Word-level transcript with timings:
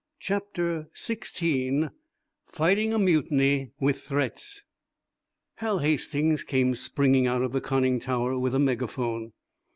CHAPTER 0.19 0.89
XVI 0.95 1.91
FIGHTING 2.47 2.91
A 2.91 2.97
MUTINY 2.97 3.69
WITH 3.79 4.01
THREATS 4.01 4.63
Hal 5.57 5.77
Hastings 5.77 6.43
came 6.43 6.73
springing 6.73 7.27
out 7.27 7.43
of 7.43 7.51
the 7.51 7.61
conning 7.61 7.99
tower 7.99 8.35
with 8.39 8.55
a 8.55 8.59
megaphone. 8.59 9.31